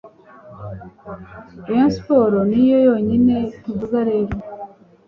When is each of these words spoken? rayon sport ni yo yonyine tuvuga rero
rayon 1.67 1.91
sport 1.97 2.33
ni 2.49 2.61
yo 2.69 2.77
yonyine 2.87 3.35
tuvuga 3.63 3.97
rero 4.09 4.33